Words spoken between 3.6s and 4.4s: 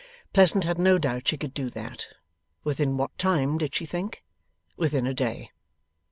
she think?